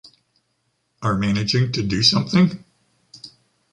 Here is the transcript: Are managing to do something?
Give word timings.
Are 1.03 1.15
managing 1.15 1.73
to 1.73 1.83
do 1.83 2.01
something? 2.01 2.63